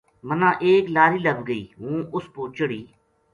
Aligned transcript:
مَنا 0.27 0.49
ایک 0.65 0.83
لاری 0.95 1.19
لبھ 1.25 1.41
گئی 1.49 1.63
ہوں 1.77 1.97
اس 2.15 2.25
پو 2.33 2.41
چڑھی 2.55 2.81